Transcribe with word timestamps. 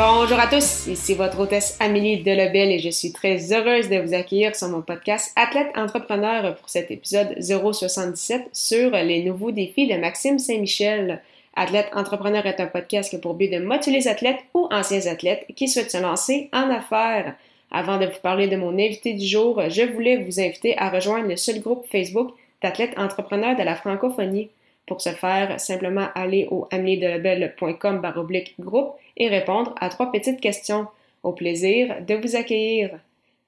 Bonjour 0.00 0.38
à 0.38 0.46
tous, 0.46 0.86
ici 0.86 1.14
votre 1.14 1.40
hôtesse 1.40 1.76
Amélie 1.80 2.22
Delebel 2.22 2.70
et 2.70 2.78
je 2.78 2.88
suis 2.88 3.10
très 3.10 3.52
heureuse 3.52 3.88
de 3.88 3.96
vous 3.96 4.14
accueillir 4.14 4.54
sur 4.54 4.68
mon 4.68 4.80
podcast 4.80 5.32
Athlète 5.34 5.72
Entrepreneur 5.74 6.54
pour 6.54 6.68
cet 6.68 6.92
épisode 6.92 7.34
077 7.40 8.42
sur 8.52 8.92
les 8.92 9.24
nouveaux 9.24 9.50
défis 9.50 9.88
de 9.88 9.96
Maxime 9.96 10.38
Saint-Michel. 10.38 11.20
Athlète 11.56 11.88
Entrepreneur 11.96 12.46
est 12.46 12.60
un 12.60 12.68
podcast 12.68 13.20
pour 13.20 13.34
but 13.34 13.50
de 13.50 13.58
motiver 13.58 13.96
les 13.96 14.06
athlètes 14.06 14.38
ou 14.54 14.68
anciens 14.70 15.04
athlètes 15.08 15.46
qui 15.56 15.66
souhaitent 15.66 15.90
se 15.90 16.00
lancer 16.00 16.48
en 16.52 16.70
affaires. 16.70 17.34
Avant 17.72 17.98
de 17.98 18.06
vous 18.06 18.20
parler 18.22 18.46
de 18.46 18.54
mon 18.54 18.74
invité 18.74 19.14
du 19.14 19.26
jour, 19.26 19.60
je 19.68 19.82
voulais 19.82 20.18
vous 20.18 20.38
inviter 20.38 20.78
à 20.78 20.90
rejoindre 20.90 21.26
le 21.26 21.36
seul 21.36 21.58
groupe 21.58 21.88
Facebook 21.90 22.30
d'athlètes 22.62 22.96
entrepreneurs 22.96 23.56
de 23.56 23.64
la 23.64 23.74
francophonie. 23.74 24.48
Pour 24.88 25.02
ce 25.02 25.10
faire, 25.10 25.60
simplement 25.60 26.08
aller 26.14 26.48
au 26.50 26.66
ameliedelebel.com 26.70 28.00
baroblique 28.00 28.54
groupe 28.58 28.94
et 29.18 29.28
répondre 29.28 29.74
à 29.80 29.90
trois 29.90 30.10
petites 30.10 30.40
questions. 30.40 30.86
Au 31.22 31.32
plaisir 31.32 31.96
de 32.06 32.14
vous 32.14 32.36
accueillir. 32.36 32.98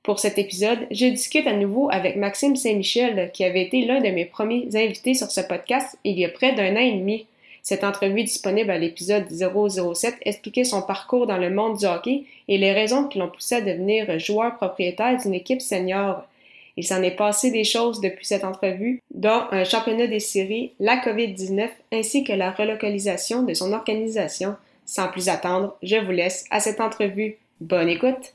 Pour 0.03 0.19
cet 0.19 0.39
épisode, 0.39 0.87
je 0.91 1.07
discute 1.07 1.47
à 1.47 1.55
nouveau 1.55 1.89
avec 1.91 2.17
Maxime 2.17 2.57
Saint-Michel, 2.57 3.31
qui 3.33 3.45
avait 3.45 3.63
été 3.63 3.87
l'un 3.87 4.01
de 4.01 4.09
mes 4.09 4.27
premiers 4.27 4.69
invités 4.75 5.15
sur 5.15 5.31
ce 5.31 5.41
podcast 5.41 5.97
il 6.05 6.19
y 6.19 6.25
a 6.25 6.29
près 6.29 6.55
d'un 6.55 6.75
an 6.75 6.81
et 6.81 6.93
demi. 6.93 7.27
Cette 7.63 7.85
entrevue 7.85 8.25
disponible 8.25 8.71
à 8.71 8.79
l'épisode 8.79 9.27
007 9.31 10.17
expliquait 10.23 10.65
son 10.65 10.83
parcours 10.83 11.27
dans 11.27 11.39
le 11.39 11.51
monde 11.51 11.79
du 11.79 11.87
hockey 11.87 12.25
et 12.49 12.59
les 12.59 12.73
raisons 12.73 13.05
qui 13.05 13.19
l'ont 13.19 13.29
poussé 13.29 13.57
à 13.57 13.61
devenir 13.63 14.19
joueur 14.19 14.57
propriétaire 14.57 15.17
d'une 15.23 15.35
équipe 15.35 15.63
senior. 15.63 16.25
Il 16.81 16.87
s'en 16.87 17.03
est 17.03 17.11
passé 17.11 17.51
des 17.51 17.63
choses 17.63 18.01
depuis 18.01 18.25
cette 18.25 18.43
entrevue, 18.43 19.03
dont 19.15 19.43
un 19.51 19.65
championnat 19.65 20.07
des 20.07 20.19
séries, 20.19 20.73
la 20.81 20.97
COVID-19 20.97 21.69
ainsi 21.93 22.25
que 22.25 22.33
la 22.33 22.53
relocalisation 22.53 23.43
de 23.43 23.53
son 23.53 23.75
organisation. 23.75 24.57
Sans 24.87 25.09
plus 25.09 25.29
attendre, 25.29 25.77
je 25.83 25.97
vous 25.97 26.11
laisse 26.11 26.47
à 26.51 26.59
cette 26.59 26.81
entrevue. 26.81 27.37
Bonne 27.61 27.91
écoute! 27.91 28.33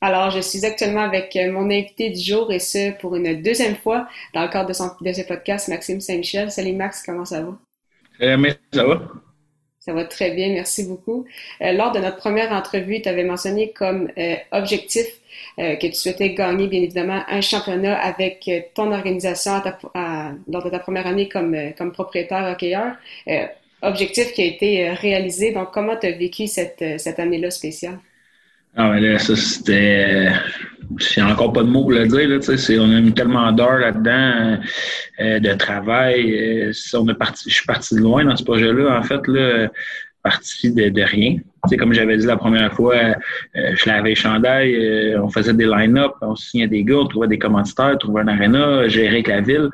Alors, 0.00 0.30
je 0.30 0.40
suis 0.40 0.66
actuellement 0.66 1.02
avec 1.02 1.38
mon 1.52 1.70
invité 1.70 2.10
du 2.10 2.20
jour 2.20 2.50
et 2.50 2.58
ce 2.58 2.98
pour 2.98 3.14
une 3.14 3.40
deuxième 3.40 3.76
fois 3.76 4.08
dans 4.34 4.42
le 4.42 4.48
cadre 4.48 4.70
de 4.70 5.12
ce 5.12 5.22
podcast, 5.22 5.68
Maxime 5.68 6.00
Saint-Michel. 6.00 6.50
Salut 6.50 6.72
Max, 6.72 7.00
comment 7.06 7.24
ça 7.24 7.42
va? 7.42 7.56
Euh, 8.22 8.50
ça 8.72 8.84
va? 8.84 9.02
Ça 9.84 9.92
va 9.92 10.04
très 10.06 10.30
bien, 10.30 10.48
merci 10.48 10.84
beaucoup. 10.88 11.26
Euh, 11.60 11.72
lors 11.72 11.92
de 11.92 11.98
notre 11.98 12.16
première 12.16 12.52
entrevue, 12.52 13.02
tu 13.02 13.08
avais 13.10 13.22
mentionné 13.22 13.70
comme 13.72 14.10
euh, 14.16 14.34
objectif 14.50 15.06
euh, 15.58 15.76
que 15.76 15.86
tu 15.88 15.92
souhaitais 15.94 16.30
gagner, 16.32 16.68
bien 16.68 16.80
évidemment, 16.80 17.22
un 17.28 17.42
championnat 17.42 17.94
avec 17.98 18.48
euh, 18.48 18.60
ton 18.74 18.90
organisation 18.92 19.52
à 19.94 20.32
lors 20.50 20.64
de 20.64 20.70
ta 20.70 20.78
première 20.78 21.06
année 21.06 21.28
comme, 21.28 21.54
euh, 21.54 21.70
comme 21.76 21.92
propriétaire 21.92 22.50
hockeyeur. 22.50 22.96
objectif 23.82 24.32
qui 24.32 24.40
a 24.42 24.46
été 24.46 24.90
réalisé. 24.92 25.52
Donc, 25.52 25.70
comment 25.72 25.96
tu 25.96 26.06
as 26.06 26.12
vécu 26.12 26.46
cette, 26.46 26.82
cette 26.98 27.18
année-là 27.18 27.50
spéciale? 27.50 27.98
Ah, 28.76 28.90
mais 28.90 29.00
là, 29.00 29.18
ça, 29.18 29.36
c'était. 29.36 30.32
J'ai 30.98 31.22
encore 31.22 31.52
pas 31.52 31.62
de 31.62 31.68
mots 31.68 31.82
pour 31.82 31.92
le 31.92 32.06
dire. 32.06 32.28
Là, 32.28 32.38
on 32.80 32.96
a 32.96 33.00
mis 33.00 33.12
tellement 33.12 33.50
d'heures 33.52 33.78
là-dedans 33.78 34.58
de 35.18 35.54
travail. 35.54 36.72
on 36.92 37.08
est 37.08 37.14
parti, 37.14 37.48
je 37.48 37.54
suis 37.54 37.66
parti 37.66 37.94
de 37.94 38.00
loin 38.00 38.24
dans 38.24 38.36
ce 38.36 38.44
projet-là. 38.44 38.98
En 38.98 39.02
fait, 39.02 39.26
là, 39.28 39.68
parti 40.24 40.72
de, 40.72 40.88
de 40.88 41.02
rien. 41.02 41.36
sais, 41.68 41.76
comme 41.76 41.92
j'avais 41.92 42.16
dit 42.16 42.26
la 42.26 42.38
première 42.38 42.72
fois, 42.72 42.96
euh, 42.96 43.74
je 43.76 43.86
lavais 43.86 44.14
chandail, 44.14 44.74
euh, 44.74 45.22
on 45.22 45.28
faisait 45.28 45.52
des 45.52 45.66
line-up, 45.66 46.12
on 46.22 46.34
signait 46.34 46.66
des 46.66 46.82
gars, 46.82 46.96
on 46.96 47.06
trouvait 47.06 47.28
des 47.28 47.38
commanditaires, 47.38 47.96
trouvait 47.98 48.22
un 48.22 48.28
aréna, 48.28 48.88
gérer 48.88 49.08
avec 49.08 49.28
la 49.28 49.42
ville. 49.42 49.68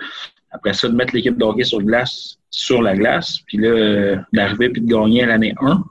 Après 0.51 0.73
ça, 0.73 0.89
de 0.89 0.95
mettre 0.95 1.15
l'équipe 1.15 1.39
de 1.39 1.63
sur 1.63 1.81
glace 1.81 2.37
sur 2.51 2.83
la 2.83 2.97
glace, 2.97 3.39
puis 3.47 3.59
là, 3.59 3.69
euh, 3.69 4.17
d'arriver 4.33 4.71
puis 4.71 4.83
de 4.83 4.93
gagner 4.93 5.25
l'année 5.25 5.55
1, 5.63 5.85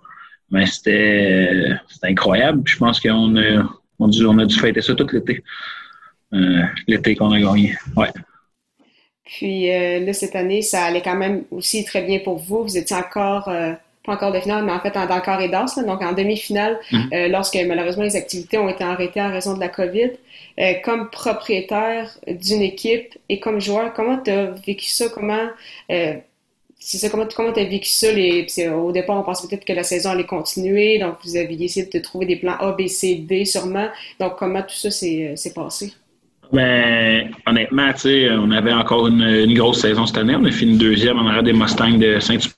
ben, 0.52 0.66
c'était 0.66 1.78
incroyable. 2.04 2.62
je 2.66 2.78
pense 2.78 3.00
qu'on 3.00 3.36
a, 3.38 3.64
on 4.00 4.10
on 4.10 4.38
a 4.38 4.46
dû 4.46 4.60
fêter 4.60 4.82
ça 4.82 4.96
tout 4.96 5.08
l'été. 5.12 5.44
l'été 6.88 7.16
qu'on 7.16 7.32
a 7.32 7.40
gagné. 7.40 7.76
Ouais. 7.96 8.10
Puis 9.26 9.68
là, 9.68 10.14
cette 10.14 10.36
année, 10.36 10.62
ça 10.62 10.86
allait 10.86 11.02
quand 11.02 11.16
même 11.16 11.44
aussi 11.52 11.86
très 11.86 12.02
bien 12.02 12.20
pour 12.20 12.38
vous. 12.38 12.64
Vous 12.64 12.78
étiez 12.78 12.96
encore 12.96 13.50
pas 14.06 14.14
encore 14.14 14.32
de 14.32 14.40
finale, 14.40 14.64
mais 14.64 14.72
en 14.72 14.80
fait 14.80 14.94
dans 14.94 15.04
le 15.04 15.22
corps 15.22 15.42
et 15.42 15.50
danse, 15.50 15.78
donc 15.78 16.02
en 16.02 16.14
demi-finale, 16.14 16.80
mhm. 16.92 17.10
euh, 17.14 17.28
lorsque 17.28 17.58
malheureusement 17.68 18.04
les 18.04 18.16
activités 18.16 18.58
ont 18.58 18.70
été 18.70 18.84
arrêtées 18.84 19.22
en 19.22 19.30
raison 19.30 19.54
de 19.54 19.60
la 19.60 19.70
COVID. 19.70 20.12
Euh, 20.60 20.74
comme 20.84 21.10
propriétaire 21.10 22.18
d'une 22.28 22.62
équipe 22.62 23.18
et 23.30 23.40
comme 23.40 23.62
joueur, 23.62 23.94
comment 23.94 24.18
tu 24.18 24.32
as 24.32 24.52
vécu 24.52 24.90
ça? 24.90 25.06
Comment 25.08 25.48
euh, 25.92 26.16
c'est 26.80 26.98
ça, 26.98 27.10
comment 27.10 27.26
tu 27.28 27.42
as 27.60 27.64
vécu 27.66 27.90
ça? 27.90 28.08
Au 28.76 28.92
départ, 28.92 29.18
on 29.18 29.24
pensait 29.24 29.48
peut-être 29.48 29.66
que 29.66 29.74
la 29.74 29.84
saison 29.84 30.12
allait 30.12 30.26
continuer, 30.26 30.98
donc 30.98 31.16
vous 31.24 31.36
aviez 31.36 31.66
essayé 31.66 31.90
de 31.92 32.00
trouver 32.00 32.26
des 32.26 32.38
plans 32.38 32.56
A, 32.60 32.72
B, 32.72 32.88
C, 32.88 33.16
D 33.16 33.46
sûrement. 33.46 33.90
Donc 34.20 34.38
comment 34.38 34.62
tout 34.62 34.76
ça 34.76 34.90
s'est 34.90 35.54
passé? 35.54 35.94
Ben, 36.52 37.32
honnêtement, 37.46 37.92
on 38.06 38.52
avait 38.52 38.74
encore 38.74 39.08
une, 39.08 39.54
grosse 39.54 39.82
saison 39.82 40.06
cette 40.08 40.18
année. 40.18 40.36
On 40.36 40.46
a 40.46 40.52
fini 40.52 40.78
deuxième 40.78 41.20
en 41.20 41.28
arrière 41.28 41.44
des 41.44 41.54
Mustangs 41.54 41.98
de 41.98 42.20
Saint-Hubert 42.20 42.54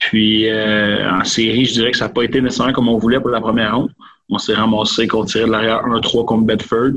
puis 0.00 0.48
euh, 0.48 1.08
en 1.08 1.24
série, 1.24 1.66
je 1.66 1.74
dirais 1.74 1.90
que 1.92 1.96
ça 1.96 2.06
n'a 2.06 2.12
pas 2.12 2.24
été 2.24 2.40
nécessairement 2.40 2.72
comme 2.72 2.88
on 2.88 2.96
voulait 2.96 3.20
pour 3.20 3.28
la 3.28 3.40
première 3.40 3.76
ronde. 3.76 3.90
On 4.30 4.38
s'est 4.38 4.54
ramassé 4.54 5.06
qu'on 5.06 5.24
tirait 5.24 5.44
de 5.44 5.52
l'arrière 5.52 5.84
1-3 5.86 6.24
contre 6.24 6.44
Bedford. 6.44 6.92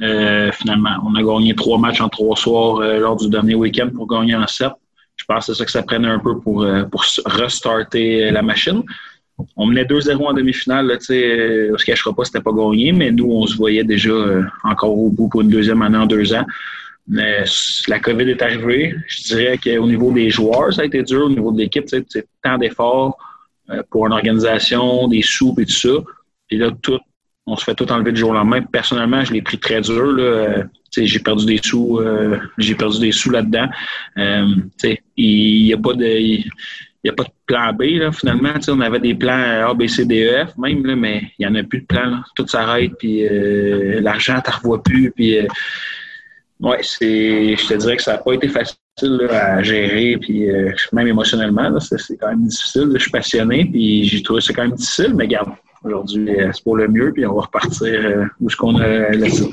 Euh, 0.00 0.50
finalement, 0.52 0.96
on 1.04 1.14
a 1.14 1.22
gagné 1.22 1.54
trois 1.54 1.78
matchs 1.78 2.00
en 2.00 2.08
trois 2.08 2.34
soirs 2.34 2.78
euh, 2.78 2.98
lors 2.98 3.16
du 3.16 3.28
dernier 3.28 3.54
week-end 3.54 3.90
pour 3.94 4.06
gagner 4.06 4.34
en 4.34 4.46
sept. 4.46 4.72
Je 5.16 5.24
pense 5.26 5.46
que 5.46 5.52
c'est 5.52 5.58
ça 5.58 5.64
que 5.64 5.70
ça 5.70 5.82
prenait 5.82 6.08
un 6.08 6.18
peu 6.18 6.38
pour, 6.38 6.66
pour 6.90 7.04
restarter 7.24 8.30
la 8.30 8.42
machine. 8.42 8.82
On 9.56 9.66
menait 9.66 9.84
2-0 9.84 10.24
en 10.24 10.32
demi-finale. 10.32 10.86
Là, 10.86 10.94
on 10.94 11.72
ne 11.72 11.78
se 11.78 11.84
cachera 11.84 12.14
pas, 12.14 12.24
c'était 12.24 12.40
pas 12.40 12.52
gagné, 12.52 12.92
mais 12.92 13.10
nous, 13.10 13.30
on 13.30 13.46
se 13.46 13.56
voyait 13.56 13.84
déjà 13.84 14.12
encore 14.64 14.96
au 14.96 15.10
bout 15.10 15.28
pour 15.28 15.40
une 15.40 15.48
deuxième 15.48 15.82
année 15.82 15.98
en 15.98 16.06
deux 16.06 16.34
ans. 16.34 16.44
Mais 17.08 17.44
la 17.86 18.00
COVID 18.00 18.28
est 18.28 18.42
arrivée. 18.42 18.94
Je 19.06 19.22
dirais 19.22 19.58
qu'au 19.58 19.86
niveau 19.86 20.12
des 20.12 20.30
joueurs, 20.30 20.72
ça 20.72 20.82
a 20.82 20.84
été 20.84 21.02
dur. 21.02 21.26
Au 21.26 21.30
niveau 21.30 21.52
de 21.52 21.58
l'équipe, 21.58 21.84
c'est 21.88 22.26
tant 22.42 22.58
d'efforts 22.58 23.16
euh, 23.70 23.82
pour 23.90 24.06
une 24.06 24.12
organisation, 24.12 25.06
des 25.06 25.22
sous 25.22 25.54
et 25.58 25.66
tout 25.66 25.72
ça. 25.72 25.88
Puis 26.48 26.58
là, 26.58 26.70
tout, 26.82 26.98
on 27.46 27.56
se 27.56 27.64
fait 27.64 27.74
tout 27.74 27.90
enlever 27.92 28.12
du 28.12 28.20
jour 28.20 28.30
au 28.30 28.34
lendemain. 28.34 28.62
Personnellement, 28.62 29.24
je 29.24 29.32
l'ai 29.32 29.42
pris 29.42 29.58
très 29.58 29.80
dur. 29.80 30.16
Euh, 30.18 30.64
j'ai 30.96 31.18
perdu 31.18 31.44
des 31.46 31.60
sous. 31.62 31.98
Euh, 31.98 32.38
j'ai 32.58 32.74
perdu 32.74 33.00
des 33.00 33.12
sous 33.12 33.30
là-dedans. 33.30 33.68
il 34.16 34.98
n'y 35.16 35.72
a 35.72 35.78
pas 35.78 35.94
de. 35.94 36.06
Il, 36.06 37.10
a 37.10 37.12
pas 37.12 37.22
de 37.22 37.30
plan 37.46 37.72
B, 37.72 37.82
là, 38.00 38.10
finalement. 38.10 38.54
on 38.66 38.80
avait 38.80 38.98
des 38.98 39.14
plans 39.14 39.68
A, 39.68 39.74
B, 39.74 39.86
C, 39.86 40.04
D, 40.04 40.24
E, 40.24 40.46
F 40.46 40.58
même, 40.58 40.84
là, 40.84 40.96
mais 40.96 41.22
il 41.38 41.46
n'y 41.46 41.52
en 41.52 41.54
a 41.54 41.62
plus 41.62 41.82
de 41.82 41.86
plan. 41.86 42.20
Tout 42.34 42.48
s'arrête, 42.48 42.92
puis 42.98 43.24
l'argent, 44.00 44.40
tu 44.44 44.50
ne 44.50 44.56
revois 44.56 44.82
plus. 44.82 45.12
Puis 45.12 45.38
oui, 46.60 46.76
c'est, 46.82 47.56
je 47.56 47.66
te 47.66 47.74
dirais 47.74 47.96
que 47.96 48.02
ça 48.02 48.12
n'a 48.12 48.18
pas 48.18 48.32
été 48.32 48.48
facile 48.48 49.28
à 49.30 49.62
gérer, 49.62 50.16
puis 50.18 50.48
euh, 50.50 50.72
même 50.92 51.06
émotionnellement, 51.06 51.78
c'est, 51.80 52.16
quand 52.16 52.28
même 52.28 52.46
difficile. 52.46 52.90
je 52.94 52.98
suis 52.98 53.10
passionné, 53.10 53.66
puis 53.66 54.04
j'ai 54.04 54.22
trouvé 54.22 54.40
ça 54.40 54.54
quand 54.54 54.62
même 54.62 54.72
difficile, 54.72 55.12
mais 55.14 55.24
regarde, 55.24 55.50
aujourd'hui, 55.86 56.30
euh, 56.30 56.50
c'est 56.52 56.62
pour 56.62 56.76
le 56.76 56.88
mieux, 56.88 57.12
puis 57.12 57.26
on 57.26 57.34
va 57.34 57.42
repartir 57.42 58.00
euh, 58.04 58.24
où 58.40 58.50
ce 58.50 58.56
qu'on 58.56 58.76
a 58.76 59.10
laissé. 59.10 59.44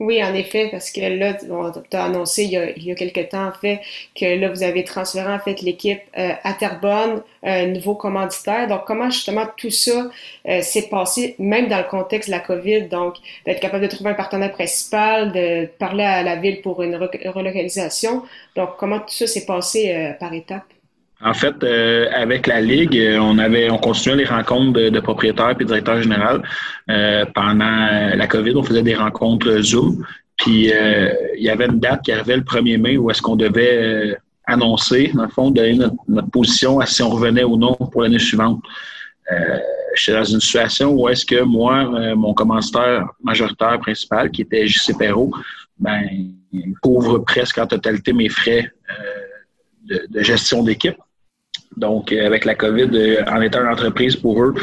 Oui, 0.00 0.22
en 0.24 0.34
effet, 0.34 0.68
parce 0.72 0.90
que 0.90 1.00
là, 1.00 1.34
tu 1.34 1.96
as 1.96 2.04
annoncé 2.04 2.42
il 2.42 2.84
y, 2.84 2.90
a, 2.90 2.94
quelques 2.96 3.28
temps, 3.28 3.46
en 3.46 3.52
fait, 3.52 3.80
que 4.18 4.24
là, 4.40 4.48
vous 4.48 4.64
avez 4.64 4.82
transféré, 4.82 5.32
en 5.32 5.38
fait, 5.38 5.62
l'équipe 5.62 6.00
euh, 6.18 6.32
à 6.42 6.54
Terrebonne, 6.54 7.22
un 7.44 7.66
nouveau 7.66 7.94
commanditaire. 7.94 8.66
Donc, 8.66 8.80
comment, 8.84 9.10
justement, 9.10 9.46
tout 9.56 9.70
ça 9.70 10.10
s'est 10.60 10.88
passé, 10.88 11.36
même 11.38 11.68
dans 11.68 11.78
le 11.78 11.84
contexte 11.84 12.30
de 12.30 12.34
la 12.34 12.40
COVID? 12.40 12.88
Donc, 12.88 13.14
d'être 13.46 13.60
capable 13.60 13.84
de 13.84 13.88
trouver 13.88 14.10
un 14.10 14.14
partenaire 14.14 14.50
principal, 14.50 15.30
de 15.30 15.66
parler 15.78 16.04
à 16.04 16.24
la 16.24 16.34
ville 16.34 16.62
pour 16.62 16.82
une 16.82 16.96
relocalisation. 16.96 18.24
Donc, 18.56 18.70
comment 18.78 18.98
tout 18.98 19.10
ça 19.10 19.28
s'est 19.28 19.46
passé 19.46 20.14
par 20.18 20.34
étapes? 20.34 20.64
En 21.24 21.34
fait, 21.34 21.62
euh, 21.62 22.08
avec 22.14 22.46
la 22.46 22.60
Ligue, 22.60 22.98
euh, 22.98 23.18
on 23.18 23.38
avait 23.38 23.70
on 23.70 23.78
continuait 23.78 24.16
les 24.16 24.24
rencontres 24.24 24.72
de, 24.72 25.00
propriétaires 25.00 25.54
et 25.58 25.64
directeurs 25.64 26.02
généraux. 26.02 26.42
Euh, 26.90 27.24
pendant 27.34 28.14
la 28.14 28.26
COVID, 28.26 28.54
on 28.56 28.62
faisait 28.62 28.82
des 28.82 28.94
rencontres 28.94 29.60
Zoom. 29.60 30.04
Puis 30.36 30.72
il 31.36 31.42
y 31.42 31.50
avait 31.50 31.66
une 31.66 31.78
date 31.78 32.02
qui 32.02 32.12
arrivait 32.12 32.36
le 32.36 32.42
1er 32.42 32.78
mai 32.78 32.96
où 32.96 33.10
est-ce 33.10 33.22
qu'on 33.22 33.36
devait 33.36 34.16
annoncer, 34.46 35.12
dans 35.14 35.22
le 35.22 35.28
fond, 35.28 35.50
donner 35.50 35.74
notre, 36.08 36.30
position 36.30 36.80
à 36.80 36.86
si 36.86 37.02
on 37.02 37.10
revenait 37.10 37.44
ou 37.44 37.56
non 37.56 37.74
pour 37.74 38.02
l'année 38.02 38.18
suivante. 38.18 38.62
Euh, 39.30 39.58
j'étais 39.94 40.18
dans 40.18 40.24
une 40.24 40.40
situation 40.40 40.92
où 40.92 41.08
est-ce 41.08 41.24
que 41.24 41.42
moi, 41.42 41.90
euh, 41.94 42.16
mon 42.16 42.34
commanditaire 42.34 43.06
majoritaire 43.22 43.78
principal, 43.78 44.30
qui 44.30 44.42
était 44.42 44.66
JC 44.66 44.96
Perrault, 44.98 45.32
ben, 45.78 46.02
couvre 46.82 47.18
presque 47.18 47.58
en 47.58 47.66
totalité 47.66 48.12
mes 48.12 48.28
frais 48.28 48.70
euh, 49.90 49.98
de, 50.08 50.20
gestion 50.22 50.62
d'équipe. 50.62 50.96
Donc, 51.76 52.12
avec 52.12 52.44
la 52.44 52.54
COVID, 52.54 53.18
en 53.26 53.40
étant 53.40 53.60
une 53.62 53.72
entreprise 53.72 54.16
pour 54.16 54.42
eux, 54.42 54.54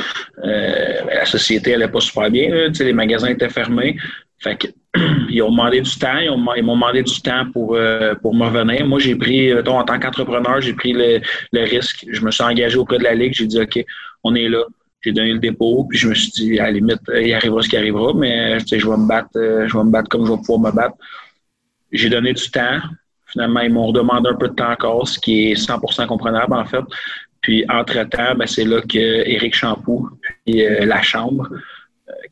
la 0.43 1.25
société 1.25 1.71
n'allait 1.71 1.87
pas 1.87 1.99
super 1.99 2.29
bien. 2.29 2.69
les 2.79 2.93
magasins 2.93 3.29
étaient 3.29 3.49
fermés. 3.49 3.97
Fait 4.41 4.57
ils 5.29 5.41
ont 5.41 5.51
demandé 5.51 5.81
du 5.81 5.95
temps, 5.97 6.17
ils, 6.17 6.63
m'ont 6.63 6.75
demandé 6.75 7.03
du 7.03 7.21
temps 7.21 7.45
pour, 7.51 7.75
euh, 7.75 8.15
pour 8.15 8.33
me 8.33 8.45
revenir. 8.45 8.85
Moi, 8.87 8.99
j'ai 8.99 9.15
pris, 9.15 9.53
en 9.53 9.83
tant 9.83 9.99
qu'entrepreneur, 9.99 10.61
j'ai 10.61 10.73
pris 10.73 10.93
le, 10.93 11.21
risque. 11.53 12.05
Je 12.09 12.21
me 12.21 12.31
suis 12.31 12.43
engagé 12.43 12.77
auprès 12.77 12.97
de 12.97 13.03
la 13.03 13.13
Ligue. 13.13 13.33
J'ai 13.33 13.45
dit, 13.45 13.59
OK, 13.59 13.85
on 14.23 14.33
est 14.35 14.49
là. 14.49 14.63
J'ai 15.01 15.13
donné 15.13 15.33
le 15.33 15.39
dépôt, 15.39 15.85
puis 15.89 15.97
je 15.97 16.09
me 16.09 16.13
suis 16.13 16.31
dit, 16.31 16.59
à 16.59 16.63
la 16.65 16.71
limite, 16.71 16.99
il 17.15 17.33
arrivera 17.33 17.61
ce 17.61 17.69
qui 17.69 17.77
arrivera, 17.77 18.13
mais 18.13 18.59
je 18.59 18.75
vais 18.75 18.97
me 18.97 19.07
battre, 19.07 19.29
euh, 19.37 19.65
je 19.65 19.77
vais 19.77 19.83
me 19.85 19.91
battre 19.91 20.09
comme 20.09 20.25
je 20.25 20.31
vais 20.31 20.37
pouvoir 20.37 20.59
me 20.59 20.75
battre. 20.75 20.95
J'ai 21.91 22.09
donné 22.09 22.33
du 22.33 22.51
temps. 22.51 22.79
Finalement, 23.31 23.61
ils 23.61 23.71
m'ont 23.71 23.87
redemandé 23.87 24.29
un 24.29 24.35
peu 24.35 24.47
de 24.47 24.53
temps 24.53 24.71
encore, 24.71 25.07
ce 25.07 25.19
qui 25.19 25.51
est 25.51 25.53
100% 25.53 26.07
comprenable, 26.07 26.53
en 26.53 26.65
fait. 26.65 26.83
Puis, 27.41 27.63
entre-temps, 27.69 28.35
ben, 28.35 28.47
c'est 28.47 28.65
là 28.65 28.81
que 28.81 28.97
Éric 28.97 29.55
Champoux, 29.55 30.09
puis 30.45 30.65
euh, 30.65 30.85
la 30.85 31.01
Chambre, 31.01 31.49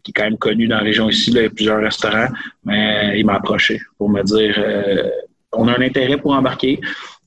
qui 0.04 0.12
est 0.12 0.14
quand 0.14 0.24
même 0.24 0.38
connu 0.38 0.68
dans 0.68 0.78
la 0.78 0.84
région 0.84 1.10
ici. 1.10 1.32
Il 1.32 1.38
y 1.38 1.46
a 1.46 1.50
plusieurs 1.50 1.82
restaurants, 1.82 2.30
mais 2.66 3.20
il 3.20 3.26
m'a 3.26 3.36
approché 3.36 3.80
pour 3.98 4.10
me 4.10 4.24
dire 4.24 4.56
euh, 4.58 5.10
on 5.54 5.68
a 5.68 5.78
un 5.78 5.82
intérêt 5.82 6.18
pour 6.18 6.34
embarquer. 6.34 6.80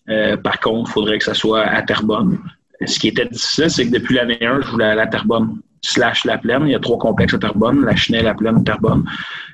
Euh, 0.08 0.36
par 0.36 0.60
contre, 0.60 0.90
il 0.90 0.92
faudrait 0.92 1.18
que 1.18 1.24
ça 1.24 1.34
soit 1.34 1.62
à 1.62 1.82
Terrebonne. 1.82 2.38
Ce 2.84 2.98
qui 2.98 3.08
était 3.08 3.26
difficile, 3.26 3.70
c'est 3.70 3.86
que 3.86 3.92
depuis 3.92 4.14
l'année 4.14 4.38
1, 4.40 4.62
je 4.62 4.68
voulais 4.68 4.86
aller 4.86 5.02
à 5.02 5.06
Terrebonne 5.06 5.58
slash 5.82 6.24
La 6.24 6.38
Plaine. 6.38 6.62
Il 6.66 6.72
y 6.72 6.74
a 6.74 6.80
trois 6.80 6.98
complexes 6.98 7.34
à 7.34 7.38
Terrebonne, 7.38 7.84
La 7.84 7.94
Chenelle, 7.94 8.24
La 8.24 8.34
Plaine, 8.34 8.64
Terrebonne. 8.64 9.04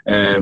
Euh, 0.08 0.41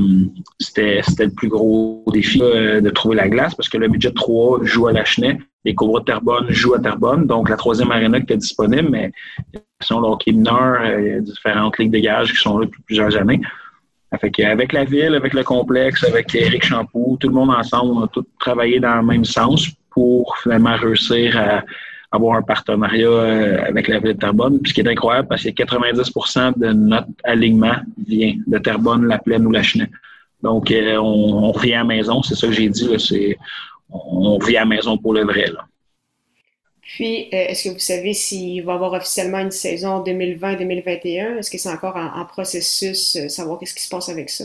c'était, 0.59 1.01
le 1.19 1.31
plus 1.31 1.49
gros 1.49 2.05
défi 2.13 2.39
de 2.39 2.91
trouver 2.91 3.17
la 3.17 3.29
glace 3.29 3.55
parce 3.55 3.69
que 3.69 3.79
le 3.79 3.89
budget 3.89 4.13
3 4.13 4.61
joue 4.63 4.89
à 4.89 4.93
La 4.93 5.05
Chenelle, 5.05 5.39
les 5.65 5.75
Cobras 5.75 6.01
de 6.01 6.05
Terrebonne 6.05 6.51
jouent 6.51 6.75
à 6.75 6.81
Terrebonne, 6.81 7.27
donc 7.27 7.49
la 7.49 7.57
troisième 7.57 7.91
aréna 7.91 8.21
qui 8.21 8.35
est 8.35 8.39
disponible, 8.39 8.89
mais 8.91 9.13
sont 9.81 10.01
le 10.01 10.09
hockey 10.09 10.33
mineur, 10.33 10.81
euh, 10.83 11.01
il 11.01 11.07
y 11.07 11.11
a 11.13 11.21
différentes 11.21 11.79
ligues 11.79 11.93
de 11.93 11.99
gage 11.99 12.33
qui 12.33 12.37
sont 12.37 12.59
là 12.59 12.67
depuis 12.67 12.83
plusieurs 12.83 13.17
années. 13.17 13.41
avec 14.11 14.73
la 14.73 14.85
ville, 14.85 15.15
avec 15.15 15.33
le 15.35 15.43
complexe, 15.43 16.05
avec 16.05 16.35
Eric 16.35 16.65
Champoux, 16.65 17.17
tout 17.19 17.29
le 17.29 17.35
monde 17.35 17.51
ensemble, 17.51 17.93
on 17.93 18.05
a 18.05 18.09
tout 18.09 18.27
travaillé 18.39 18.81
dans 18.81 18.97
le 18.97 19.03
même 19.03 19.25
sens 19.25 19.69
pour 19.91 20.37
finalement 20.39 20.77
réussir 20.77 21.37
à 21.39 21.63
avoir 22.15 22.37
un 22.37 22.43
partenariat 22.43 23.09
euh, 23.09 23.65
avec 23.67 23.89
la 23.89 23.99
ville 23.99 24.15
de 24.15 24.19
Terrebonne. 24.19 24.61
Puis 24.61 24.71
ce 24.71 24.75
qui 24.75 24.81
est 24.81 24.89
incroyable, 24.89 25.29
parce 25.29 25.43
que 25.43 25.49
90% 25.51 26.59
de 26.59 26.73
notre 26.73 27.09
alignement 27.25 27.77
vient 28.07 28.35
de 28.47 28.59
Terrebonne, 28.59 29.07
La 29.07 29.19
Plaine 29.19 29.47
ou 29.47 29.51
La 29.51 29.63
Chenet. 29.63 29.89
Donc, 30.43 30.71
euh, 30.71 30.97
on, 30.97 31.53
revient 31.53 31.75
à 31.75 31.79
la 31.79 31.85
maison, 31.85 32.23
c'est 32.23 32.35
ça 32.35 32.47
que 32.47 32.53
j'ai 32.53 32.69
dit, 32.69 32.89
c'est 32.99 33.39
on 33.91 34.37
revient 34.37 34.59
à 34.59 34.61
la 34.61 34.67
maison 34.67 34.99
pour 34.99 35.15
le 35.15 35.25
vrai. 35.25 35.47
Là. 35.47 35.65
Puis, 36.83 37.29
euh, 37.33 37.49
est-ce 37.49 37.65
que 37.65 37.73
vous 37.73 37.79
savez 37.79 38.13
s'il 38.13 38.63
va 38.63 38.73
y 38.73 38.75
avoir 38.75 38.93
officiellement 38.93 39.39
une 39.39 39.51
saison 39.51 40.05
2020-2021? 40.05 41.39
Est-ce 41.39 41.51
que 41.51 41.57
c'est 41.57 41.71
encore 41.71 41.97
en, 41.97 42.25
processus, 42.27 43.17
euh, 43.17 43.29
savoir 43.29 43.59
qu'est-ce 43.59 43.75
qui 43.75 43.83
se 43.83 43.89
passe 43.89 44.11
avec 44.11 44.29
ça? 44.29 44.45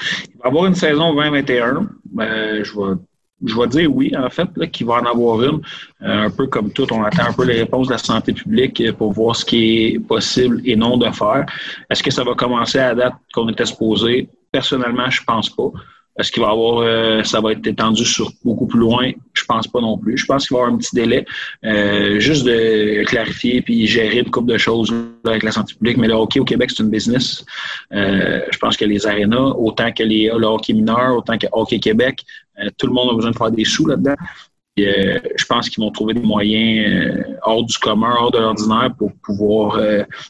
Il 0.00 0.38
va 0.38 0.44
y 0.44 0.48
avoir 0.48 0.66
une 0.66 0.74
saison 0.74 1.14
2021. 1.14 1.90
Ben, 2.12 2.62
je 2.62 2.72
vais 2.72 2.94
je 3.44 3.56
vais 3.56 3.66
dire 3.66 3.94
oui, 3.94 4.12
en 4.16 4.28
fait, 4.30 4.48
qu'il 4.70 4.86
va 4.86 4.94
en 4.94 5.06
avoir 5.06 5.42
une. 5.42 5.60
Euh, 6.02 6.26
un 6.26 6.30
peu 6.30 6.46
comme 6.46 6.70
tout, 6.72 6.92
on 6.92 7.02
attend 7.02 7.24
un 7.28 7.32
peu 7.32 7.44
les 7.44 7.58
réponses 7.60 7.88
de 7.88 7.92
la 7.92 7.98
santé 7.98 8.32
publique 8.32 8.82
pour 8.92 9.12
voir 9.12 9.36
ce 9.36 9.44
qui 9.44 9.86
est 9.86 9.98
possible 9.98 10.60
et 10.64 10.76
non 10.76 10.96
de 10.96 11.10
faire. 11.10 11.46
Est-ce 11.88 12.02
que 12.02 12.10
ça 12.10 12.24
va 12.24 12.34
commencer 12.34 12.78
à 12.78 12.88
la 12.88 12.94
date 12.94 13.14
qu'on 13.32 13.48
était 13.48 13.66
supposé? 13.66 14.28
Personnellement, 14.52 15.08
je 15.10 15.22
pense 15.24 15.48
pas. 15.48 15.70
Est-ce 16.18 16.32
qu'il 16.32 16.42
va 16.42 16.50
avoir, 16.50 16.80
euh, 16.82 17.22
ça 17.22 17.40
va 17.40 17.52
être 17.52 17.66
étendu 17.66 18.04
sur 18.04 18.30
beaucoup 18.44 18.66
plus 18.66 18.80
loin? 18.80 19.10
Je 19.50 19.56
pense 19.56 19.66
pas 19.66 19.80
non 19.80 19.98
plus. 19.98 20.16
Je 20.16 20.26
pense 20.26 20.46
qu'il 20.46 20.54
va 20.54 20.60
y 20.60 20.62
avoir 20.62 20.74
un 20.74 20.78
petit 20.78 20.94
délai, 20.94 21.24
euh, 21.64 22.20
juste 22.20 22.44
de 22.44 23.02
clarifier 23.04 23.60
puis 23.62 23.84
gérer 23.86 24.18
une 24.18 24.30
couple 24.30 24.52
de 24.52 24.58
choses 24.58 24.94
avec 25.26 25.42
la 25.42 25.50
santé 25.50 25.74
publique. 25.74 25.96
Mais 25.96 26.06
le 26.06 26.14
hockey 26.14 26.38
au 26.38 26.44
Québec, 26.44 26.70
c'est 26.70 26.84
une 26.84 26.90
business. 26.90 27.44
Euh, 27.92 28.40
je 28.50 28.58
pense 28.58 28.76
que 28.76 28.84
les 28.84 29.06
arénas, 29.06 29.54
autant 29.58 29.90
que 29.90 30.04
les, 30.04 30.26
le 30.26 30.46
hockey 30.46 30.72
mineur, 30.72 31.16
autant 31.16 31.36
que 31.36 31.48
Hockey 31.50 31.80
Québec, 31.80 32.22
tout 32.78 32.86
le 32.86 32.92
monde 32.92 33.10
a 33.10 33.14
besoin 33.14 33.32
de 33.32 33.36
faire 33.36 33.50
des 33.50 33.64
sous 33.64 33.86
là-dedans. 33.86 34.14
je 34.76 35.44
pense 35.48 35.68
qu'ils 35.68 35.82
vont 35.82 35.90
trouver 35.90 36.14
des 36.14 36.20
moyens 36.20 37.24
hors 37.42 37.64
du 37.64 37.76
commun, 37.78 38.14
hors 38.20 38.30
de 38.30 38.38
l'ordinaire 38.38 38.90
pour 38.96 39.12
pouvoir 39.22 39.80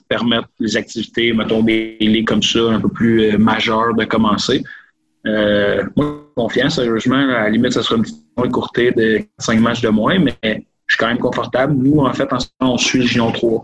permettre 0.09 0.49
les 0.61 0.77
activités, 0.77 1.33
mettons 1.35 1.63
des 1.63 1.99
ligues 2.01 2.27
comme 2.27 2.43
ça, 2.43 2.61
un 2.61 2.81
peu 2.81 2.89
plus 2.89 3.37
majeures 3.37 3.95
de 3.95 4.05
commencer. 4.05 4.63
Euh, 5.27 5.85
moi, 5.97 6.25
confiant, 6.35 6.71
sérieusement. 6.71 7.17
À 7.17 7.43
la 7.43 7.51
limite, 7.51 7.73
ça 7.73 7.83
sera 7.83 7.97
une 7.97 8.03
petite 8.03 8.25
écourtée 8.45 8.93
de 8.93 9.23
5 9.39 9.61
matchs 9.61 9.83
de 9.83 9.89
moins, 9.89 10.19
mais 10.19 10.37
je 10.43 10.95
suis 10.95 10.99
quand 10.99 11.09
même 11.09 11.19
confortable. 11.19 11.75
Nous, 11.75 12.01
en 12.01 12.13
fait, 12.13 12.33
en 12.33 12.41
ce 12.41 12.49
moment, 12.61 12.75
on 12.75 12.79
suit 12.79 13.01
le 13.01 13.07
Gion 13.07 13.31
3. 13.31 13.63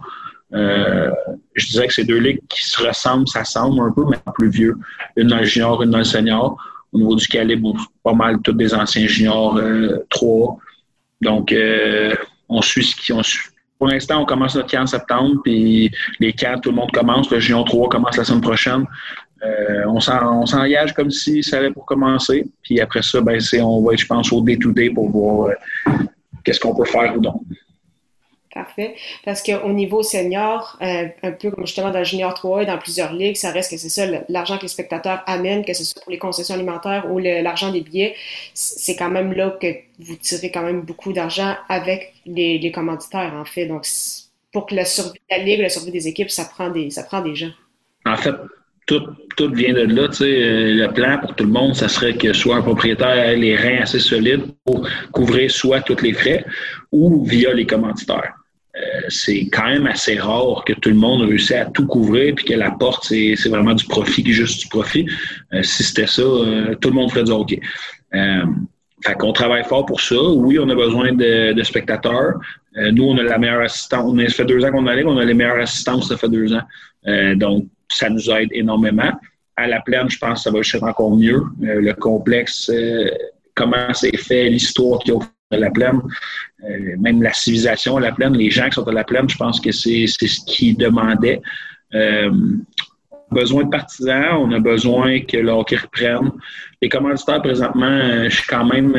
Euh, 0.55 1.11
je 1.55 1.67
disais 1.67 1.87
que 1.87 1.93
c'est 1.93 2.05
deux 2.05 2.19
ligues 2.19 2.41
qui 2.49 2.65
se 2.65 2.81
ressemblent, 2.83 3.27
ça 3.27 3.45
semble 3.45 3.81
un 3.81 3.91
peu, 3.91 4.05
mais 4.09 4.19
plus 4.35 4.49
vieux. 4.49 4.77
Une 5.17 5.29
dans 5.29 5.39
le 5.39 5.45
junior, 5.45 5.83
une 5.83 5.91
dans 5.91 5.99
le 5.99 6.05
senior. 6.05 6.57
Au 6.93 6.99
niveau 6.99 7.17
du 7.17 7.27
calibre, 7.27 7.75
pas 8.05 8.13
mal 8.13 8.41
tous 8.43 8.53
des 8.53 8.73
anciens 8.73 9.07
juniors 9.07 9.57
euh, 9.57 10.07
3. 10.11 10.57
Donc, 11.21 11.53
euh, 11.53 12.15
on 12.49 12.63
suit 12.63 12.85
ce 12.85 12.95
qui 12.95 13.13
on 13.13 13.23
suit. 13.23 13.51
Pour 13.79 13.89
l'instant, 13.89 14.23
on 14.23 14.25
commence 14.25 14.55
notre 14.55 14.71
camp 14.71 14.83
en 14.83 14.87
septembre, 14.87 15.41
puis 15.45 15.91
les 16.21 16.33
camps, 16.33 16.59
tout 16.61 16.71
le 16.71 16.77
monde 16.77 16.91
commence. 16.93 17.31
Le 17.31 17.41
Gion 17.41 17.63
3 17.65 17.89
commence 17.89 18.17
la 18.17 18.25
semaine 18.25 18.41
prochaine. 18.41 18.87
Euh, 19.43 19.85
on 19.87 20.01
s'engage 20.47 20.95
comme 20.95 21.11
si 21.11 21.43
ça 21.43 21.59
allait 21.59 21.71
pour 21.71 21.85
commencer. 21.85 22.47
Puis 22.63 22.81
après 22.81 23.03
ça, 23.03 23.21
ben, 23.21 23.39
on 23.61 23.83
va, 23.83 23.95
je 23.97 24.07
pense, 24.07 24.33
au 24.33 24.41
day-to-day 24.41 24.91
pour 24.91 25.11
voir 25.11 25.49
euh, 25.49 25.93
qu'est-ce 26.45 26.61
qu'on 26.61 26.75
peut 26.75 26.85
faire 26.85 27.17
ou 27.17 27.21
non. 27.21 27.41
Parfait. 28.57 28.95
Parce 29.23 29.43
qu'au 29.43 29.69
niveau 29.69 30.03
senior, 30.03 30.79
euh, 30.81 31.09
un 31.23 31.33
peu 31.33 31.51
comme 31.51 31.67
justement 31.67 31.91
dans 31.91 31.99
le 31.99 32.07
Junior 32.07 32.33
3 32.33 32.63
et 32.63 32.67
dans 32.67 32.79
plusieurs 32.79 33.13
ligues, 33.13 33.37
ça 33.37 33.51
reste 33.51 33.71
que 33.71 33.77
c'est 33.77 33.91
ça, 33.91 34.07
l'argent 34.31 34.57
que 34.57 34.63
les 34.63 34.69
spectateurs 34.69 35.23
amènent, 35.27 35.63
que 35.63 35.75
ce 35.75 35.85
soit 35.85 36.01
pour 36.01 36.11
les 36.11 36.17
concessions 36.17 36.55
alimentaires 36.55 37.05
ou 37.13 37.19
l'argent 37.19 37.71
des 37.71 37.83
billets, 37.83 38.15
c'est 38.55 38.97
quand 38.97 39.11
même 39.11 39.35
là 39.35 39.51
que 39.61 39.67
vous 39.99 40.17
tirez 40.17 40.51
quand 40.51 40.63
même 40.63 40.81
beaucoup 40.81 41.13
d'argent 41.13 41.55
avec 41.69 42.15
les, 42.25 42.57
les, 42.57 42.73
commanditaires, 42.73 43.35
en 43.35 43.45
fait. 43.45 43.67
Donc, 43.67 43.87
pour 44.53 44.65
que 44.65 44.75
la 44.75 44.87
survie 44.87 45.21
de 45.31 45.37
la 45.37 45.43
ligue, 45.43 45.61
la 45.61 45.69
survie 45.69 45.93
des 45.93 46.09
équipes, 46.09 46.31
ça 46.31 46.47
prend 46.47 46.71
des, 46.71 46.89
ça 46.89 47.03
prend 47.03 47.21
des 47.21 47.35
gens. 47.35 47.51
En 48.07 48.17
fait, 48.17 48.33
tout, 48.87 49.53
vient 49.53 49.75
de 49.75 49.83
là. 49.83 50.09
Tu 50.09 50.17
sais, 50.17 50.25
euh, 50.25 50.87
le 50.87 50.93
plan 50.93 51.19
pour 51.19 51.35
tout 51.35 51.45
le 51.45 51.51
monde, 51.51 51.75
ça 51.75 51.89
serait 51.89 52.17
que 52.17 52.33
soit 52.33 52.57
un 52.57 52.63
propriétaire 52.63 53.17
ait 53.17 53.37
les 53.37 53.57
reins 53.57 53.83
assez 53.83 53.99
solides 53.99 54.43
pour 54.65 54.89
couvrir 55.13 55.51
soit 55.51 55.81
tous 55.81 56.01
les 56.03 56.13
frais 56.13 56.45
ou 56.93 57.25
via 57.25 57.53
les 57.53 57.67
commanditaires. 57.67 58.35
Euh, 58.77 59.01
c'est 59.09 59.49
quand 59.51 59.67
même 59.67 59.87
assez 59.87 60.19
rare 60.19 60.63
que 60.65 60.75
tout 60.75 60.91
le 60.91 60.97
monde 60.97 61.23
réussisse 61.23 61.57
à 61.57 61.65
tout 61.67 61.87
couvrir 61.87 62.35
puis 62.35 62.45
que 62.45 62.55
la 62.55 62.71
porte, 62.71 63.05
c'est, 63.05 63.35
vraiment 63.49 63.75
du 63.75 63.85
profit, 63.87 64.25
juste 64.33 64.61
du 64.61 64.69
profit. 64.69 65.07
Euh, 65.53 65.63
si 65.63 65.83
c'était 65.83 66.07
ça, 66.07 66.23
tout 66.81 66.89
le 66.89 66.95
monde 66.95 67.11
ferait 67.11 67.25
du 67.25 67.33
hockey. 67.33 67.61
fait 68.13 69.15
qu'on 69.19 69.33
travaille 69.33 69.65
fort 69.65 69.87
pour 69.87 70.01
ça. 70.01 70.21
Oui, 70.21 70.59
on 70.59 70.69
a 70.69 70.75
besoin 70.75 71.13
de, 71.13 71.53
de 71.53 71.63
spectateurs. 71.63 72.35
nous, 72.93 73.05
on 73.05 73.19
a 73.19 73.23
la 73.23 73.39
meilleure 73.39 73.63
assistance. 73.63 74.05
On 74.07 74.19
a, 74.19 74.29
ça 74.29 74.35
fait 74.35 74.45
deux 74.45 74.65
ans 74.65 74.71
qu'on 74.71 74.87
allait, 74.87 75.05
on 75.05 75.19
a 75.19 75.25
les 75.25 75.35
meilleures 75.35 75.61
assistances, 75.61 76.09
ça 76.09 76.17
fait 76.17 76.29
deux 76.29 76.53
ans. 76.53 76.63
donc, 77.37 77.67
ça 77.89 78.09
nous 78.09 78.31
aide 78.31 78.49
énormément. 78.53 79.13
À 79.57 79.67
la 79.67 79.81
plaine, 79.81 80.09
je 80.11 80.19
pense 80.19 80.39
que 80.39 80.43
ça 80.43 80.51
va 80.51 80.59
être 80.61 80.83
encore 80.83 81.17
mieux. 81.17 81.43
Euh, 81.63 81.81
le 81.81 81.95
complexe, 81.95 82.71
euh, 82.71 83.09
comment 83.55 83.93
c'est 83.95 84.17
fait, 84.17 84.49
l'histoire 84.51 84.99
qu'il 85.01 85.15
y 85.15 85.17
a 85.17 85.21
à 85.53 85.57
la 85.57 85.71
plaine, 85.71 86.01
euh, 86.65 86.97
même 86.99 87.23
la 87.23 87.33
civilisation 87.33 87.97
à 87.97 88.01
la 88.01 88.13
plaine, 88.13 88.35
les 88.35 88.51
gens 88.51 88.67
qui 88.69 88.75
sont 88.75 88.89
à 88.89 88.93
la 88.93 89.05
plaine, 89.05 89.29
je 89.29 89.37
pense 89.37 89.61
que 89.61 89.73
c'est 89.73 90.07
ce 90.07 90.45
qu'ils 90.47 90.77
demandaient. 90.77 91.41
besoin 93.31 93.65
de 93.65 93.71
partisans, 93.71 94.37
on 94.39 94.53
a 94.53 94.61
besoin 94.61 95.21
que 95.21 95.37
le 95.37 95.51
hockey 95.51 95.77
reprenne. 95.77 96.31
Les 96.81 96.89
commanditaires, 96.89 97.43
présentement, 97.43 98.25
je 98.25 98.29
suis 98.29 98.47
quand 98.47 98.65
même 98.65 98.95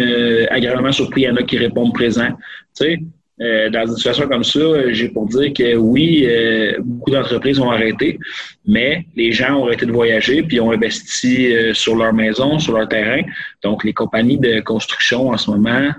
agréablement 0.49 0.91
surpris, 0.91 1.21
il 1.21 1.25
y 1.25 1.29
en 1.29 1.35
a 1.35 1.43
qui 1.43 1.57
répondent 1.57 1.93
présent. 1.93 2.29
Tu 2.75 2.85
sais, 2.85 2.99
euh, 3.39 3.69
dans 3.69 3.85
une 3.85 3.95
situation 3.95 4.27
comme 4.27 4.43
ça, 4.43 4.91
j'ai 4.91 5.09
pour 5.09 5.27
dire 5.27 5.53
que 5.53 5.75
oui, 5.75 6.25
euh, 6.25 6.73
beaucoup 6.79 7.11
d'entreprises 7.11 7.59
ont 7.59 7.69
arrêté, 7.69 8.17
mais 8.65 9.05
les 9.15 9.31
gens 9.31 9.59
ont 9.59 9.65
arrêté 9.65 9.85
de 9.85 9.91
voyager 9.91 10.41
puis 10.41 10.59
ont 10.59 10.71
investi 10.71 11.53
euh, 11.53 11.73
sur 11.73 11.95
leur 11.95 12.13
maison, 12.13 12.57
sur 12.57 12.75
leur 12.75 12.89
terrain. 12.89 13.21
Donc, 13.63 13.83
les 13.83 13.93
compagnies 13.93 14.39
de 14.39 14.59
construction 14.61 15.29
en 15.29 15.37
ce 15.37 15.51
moment, 15.51 15.91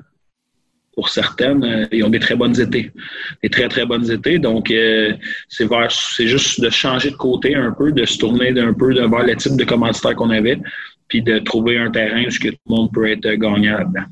pour 0.95 1.11
certaines, 1.11 1.87
ils 1.92 2.02
ont 2.02 2.09
des 2.09 2.18
très 2.18 2.35
bonnes 2.35 2.61
étés, 2.61 2.90
des 3.40 3.49
très 3.49 3.68
très 3.68 3.87
bonnes 3.87 4.11
étés. 4.11 4.40
Donc, 4.40 4.73
c'est 5.49 5.68
c'est 5.90 6.26
juste 6.26 6.61
de 6.61 6.71
changer 6.71 7.11
de 7.11 7.16
côté 7.16 7.54
un 7.54 7.71
peu, 7.71 7.92
de 7.92 8.04
se 8.04 8.18
tourner 8.18 8.49
un 8.59 8.73
peu 8.73 8.92
vers 8.92 9.25
le 9.25 9.37
type 9.37 9.57
de 9.57 9.62
commanditaire 9.62 10.16
qu'on 10.16 10.30
avait, 10.30 10.59
puis 11.07 11.23
de 11.23 11.38
trouver 11.38 11.78
un 11.78 11.92
terrain 11.92 12.25
où 12.25 12.30
tout 12.30 12.49
le 12.49 12.57
monde 12.66 12.92
peut 12.92 13.09
être 13.09 13.30
gagnant 13.35 13.78
là-dedans. 13.78 14.07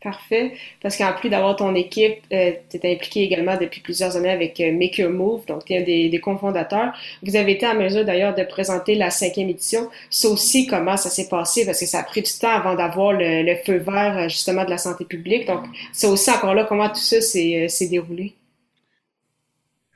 Parfait. 0.00 0.52
Parce 0.80 0.96
qu'en 0.96 1.12
plus 1.12 1.28
d'avoir 1.28 1.56
ton 1.56 1.74
équipe, 1.74 2.18
euh, 2.32 2.52
tu 2.70 2.76
es 2.76 2.92
impliqué 2.94 3.24
également 3.24 3.56
depuis 3.56 3.80
plusieurs 3.80 4.16
années 4.16 4.30
avec 4.30 4.60
euh, 4.60 4.70
Make 4.70 4.98
Your 4.98 5.10
Move, 5.10 5.44
donc 5.46 5.64
tu 5.64 5.72
es 5.72 5.78
un 5.78 5.82
des, 5.82 6.08
des, 6.08 6.20
cofondateurs. 6.20 6.92
Vous 7.24 7.34
avez 7.34 7.52
été 7.52 7.66
en 7.66 7.74
mesure 7.74 8.04
d'ailleurs 8.04 8.32
de 8.32 8.44
présenter 8.44 8.94
la 8.94 9.10
cinquième 9.10 9.48
édition. 9.48 9.88
C'est 10.08 10.28
aussi 10.28 10.68
comment 10.68 10.96
ça 10.96 11.10
s'est 11.10 11.28
passé, 11.28 11.66
parce 11.66 11.80
que 11.80 11.86
ça 11.86 11.98
a 11.98 12.02
pris 12.04 12.22
du 12.22 12.30
temps 12.30 12.48
avant 12.50 12.76
d'avoir 12.76 13.12
le, 13.12 13.42
le, 13.42 13.56
feu 13.56 13.78
vert 13.78 14.18
euh, 14.18 14.28
justement 14.28 14.64
de 14.64 14.70
la 14.70 14.78
santé 14.78 15.04
publique. 15.04 15.48
Donc, 15.48 15.64
c'est 15.92 16.06
aussi 16.06 16.30
encore 16.30 16.54
là 16.54 16.62
comment 16.62 16.88
tout 16.88 16.94
ça 17.00 17.20
s'est 17.20 17.88
déroulé? 17.90 18.34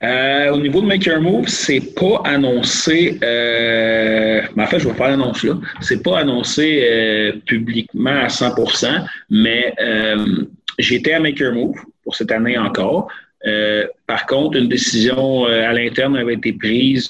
Euh, 0.02 0.50
au 0.50 0.60
niveau 0.60 0.80
de 0.80 0.86
Make 0.86 1.04
Your 1.04 1.20
Move, 1.20 1.48
c'est 1.48 1.94
pas 1.94 2.22
annoncé. 2.24 3.18
Euh, 3.22 4.42
en 4.56 4.66
fait, 4.66 4.80
je 4.80 4.88
vais 4.88 4.94
faire 4.94 5.10
l'annonce 5.10 5.44
là. 5.44 5.54
C'est 5.80 6.02
pas 6.02 6.18
annoncé 6.20 6.82
euh, 6.82 7.32
publiquement 7.46 8.10
à 8.10 8.26
100%, 8.26 9.04
mais 9.30 9.72
euh, 9.80 10.44
j'étais 10.78 11.12
à 11.12 11.20
Make 11.20 11.38
Your 11.38 11.54
Move 11.54 11.76
pour 12.02 12.16
cette 12.16 12.32
année 12.32 12.58
encore. 12.58 13.08
Euh, 13.46 13.86
par 14.06 14.26
contre, 14.26 14.56
une 14.56 14.68
décision 14.68 15.44
à 15.44 15.72
l'interne 15.72 16.16
avait 16.16 16.34
été 16.34 16.52
prise, 16.52 17.08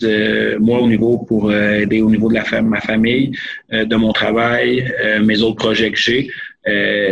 moi 0.61 0.81
au 0.81 0.89
niveau 0.89 1.19
pour 1.19 1.53
aider 1.53 2.01
au 2.01 2.11
niveau 2.11 2.29
de 2.31 2.35
la 2.35 2.63
ma 2.63 2.81
famille, 2.81 3.33
de 3.71 3.97
mon 3.97 4.13
travail, 4.13 4.91
mes 5.23 5.43
autres 5.43 5.57
projets 5.57 5.91
que 5.91 5.99
j'ai. 5.99 6.31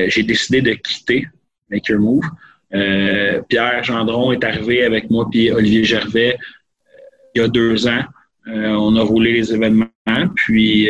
j'ai 0.08 0.22
décidé 0.22 0.62
de 0.62 0.72
quitter 0.72 1.26
Make 1.70 1.88
Your 1.88 2.00
Move. 2.00 2.25
Euh, 2.74 3.40
Pierre 3.48 3.82
Gendron 3.82 4.32
est 4.32 4.44
arrivé 4.44 4.84
avec 4.84 5.10
moi 5.10 5.26
puis 5.30 5.50
Olivier 5.50 5.84
Gervais 5.84 6.34
euh, 6.36 6.98
il 7.34 7.40
y 7.40 7.44
a 7.44 7.48
deux 7.48 7.88
ans. 7.88 8.02
Euh, 8.46 8.68
on 8.68 8.96
a 8.96 9.02
roulé 9.02 9.32
les 9.32 9.52
événements. 9.52 9.86
Puis 10.34 10.88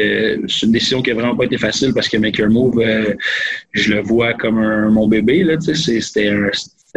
c'est 0.49 0.65
une 0.67 0.73
décision 0.73 1.03
qui 1.03 1.11
n'a 1.11 1.17
vraiment 1.17 1.37
pas 1.37 1.45
été 1.45 1.59
facile 1.59 1.93
parce 1.93 2.09
que 2.09 2.17
Maker 2.17 2.49
Move, 2.49 2.83
je 3.73 3.93
le 3.93 4.01
vois 4.01 4.33
comme 4.33 4.89
mon 4.89 5.07
bébé. 5.07 5.45
C'était 5.61 6.31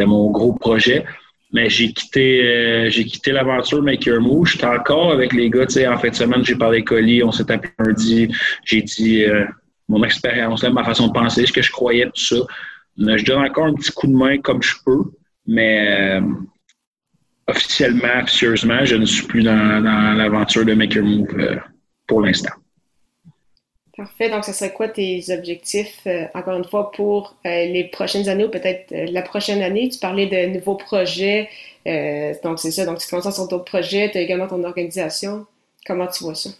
mon 0.06 0.30
gros 0.30 0.54
projet. 0.54 1.04
Mais 1.52 1.68
j'ai 1.68 1.92
quitté 1.92 2.88
j'ai 2.88 3.04
quitté 3.04 3.32
l'aventure 3.32 3.82
Maker 3.82 4.22
Move. 4.22 4.46
J'étais 4.46 4.64
encore 4.64 5.12
avec 5.12 5.34
les 5.34 5.50
gars. 5.50 5.66
En 5.92 5.98
fin 5.98 6.08
de 6.08 6.14
semaine, 6.14 6.42
j'ai 6.44 6.54
parlé 6.54 6.82
colis, 6.82 7.22
on 7.22 7.30
s'est 7.30 7.50
appelé 7.50 7.72
lundi. 7.78 8.28
J'ai 8.64 8.80
dit 8.80 9.24
mon 9.88 10.02
expérience, 10.02 10.62
ma 10.62 10.84
façon 10.84 11.08
de 11.08 11.12
penser, 11.12 11.44
ce 11.44 11.52
que 11.52 11.60
je 11.60 11.70
croyais, 11.70 12.06
tout 12.06 12.36
ça. 12.36 12.36
Je 12.96 13.24
donne 13.24 13.44
encore 13.44 13.66
un 13.66 13.74
petit 13.74 13.92
coup 13.92 14.06
de 14.06 14.14
main 14.14 14.38
comme 14.38 14.62
je 14.62 14.74
peux, 14.84 15.02
mais 15.46 16.18
euh, 16.18 16.20
officiellement, 17.48 18.22
officieusement, 18.22 18.84
je 18.84 18.96
ne 18.96 19.04
suis 19.04 19.26
plus 19.26 19.42
dans, 19.42 19.82
l'aventure 20.16 20.64
de 20.64 20.74
Maker 20.74 21.02
Move 21.02 21.38
euh, 21.38 21.56
pour 22.06 22.20
l'instant. 22.20 22.52
Parfait. 23.96 24.28
Donc, 24.28 24.44
ce 24.44 24.52
serait 24.52 24.72
quoi 24.72 24.88
tes 24.88 25.22
objectifs, 25.30 26.00
euh, 26.06 26.26
encore 26.34 26.56
une 26.56 26.64
fois, 26.64 26.90
pour 26.90 27.36
les 27.44 27.88
prochaines 27.92 28.28
années 28.28 28.44
ou 28.44 28.50
peut-être 28.50 28.90
la 28.90 29.22
prochaine 29.22 29.62
année? 29.62 29.88
Tu 29.88 29.98
parlais 29.98 30.26
de 30.26 30.54
nouveaux 30.54 30.74
projets. 30.74 31.48
donc, 32.42 32.58
c'est 32.58 32.72
ça. 32.72 32.86
Donc, 32.86 32.98
tu 32.98 33.06
te 33.06 33.10
concentres 33.10 33.36
sur 33.36 33.48
ton 33.48 33.60
projet. 33.60 34.10
Tu 34.10 34.18
as 34.18 34.20
également 34.22 34.48
ton 34.48 34.64
organisation. 34.64 35.46
Comment 35.86 36.08
tu 36.08 36.24
vois 36.24 36.34
ça? 36.34 36.50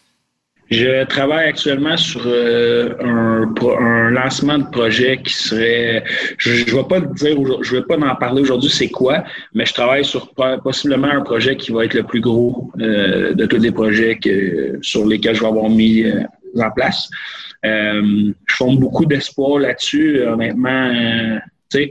Je 0.74 1.04
travaille 1.04 1.48
actuellement 1.48 1.96
sur 1.96 2.22
euh, 2.26 2.94
un, 3.00 4.10
lancement 4.10 4.58
de 4.58 4.68
projet 4.70 5.20
qui 5.22 5.32
serait, 5.32 6.02
je 6.36 6.50
ne 6.50 6.76
vais 6.76 6.88
pas 6.88 6.98
dire, 7.00 7.62
je 7.62 7.76
vais 7.76 7.82
pas 7.82 7.96
en 7.96 8.16
parler 8.16 8.42
aujourd'hui 8.42 8.70
c'est 8.70 8.88
quoi, 8.88 9.22
mais 9.54 9.66
je 9.66 9.72
travaille 9.72 10.04
sur 10.04 10.34
possiblement 10.64 11.06
un 11.06 11.20
projet 11.20 11.56
qui 11.56 11.70
va 11.70 11.84
être 11.84 11.94
le 11.94 12.02
plus 12.02 12.20
gros 12.20 12.72
euh, 12.80 13.34
de 13.34 13.46
tous 13.46 13.58
les 13.58 13.70
projets 13.70 14.18
que, 14.18 14.78
sur 14.82 15.06
lesquels 15.06 15.36
je 15.36 15.42
vais 15.42 15.46
avoir 15.46 15.70
mis 15.70 16.02
euh, 16.02 16.22
en 16.58 16.70
place. 16.72 17.08
je 17.62 18.32
fonde 18.50 18.80
beaucoup 18.80 19.06
d'espoir 19.06 19.60
là-dessus. 19.60 20.22
Honnêtement, 20.26 20.90
tu 21.70 21.78
sais, 21.78 21.90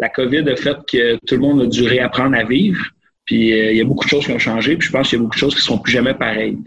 la 0.00 0.08
COVID 0.08 0.48
a 0.50 0.56
fait 0.56 0.78
que 0.90 1.16
tout 1.24 1.36
le 1.36 1.40
monde 1.40 1.62
a 1.62 1.66
dû 1.66 1.84
réapprendre 1.84 2.36
à 2.36 2.42
vivre. 2.42 2.84
Puis 3.26 3.50
il 3.50 3.76
y 3.76 3.80
a 3.80 3.84
beaucoup 3.84 4.04
de 4.04 4.10
choses 4.10 4.26
qui 4.26 4.32
ont 4.32 4.38
changé. 4.40 4.76
Puis 4.76 4.88
je 4.88 4.92
pense 4.92 5.08
qu'il 5.08 5.18
y 5.18 5.20
a 5.20 5.22
beaucoup 5.22 5.36
de 5.36 5.40
choses 5.40 5.54
qui 5.54 5.60
ne 5.60 5.76
sont 5.76 5.78
plus 5.78 5.92
jamais 5.92 6.14
pareilles. 6.14 6.58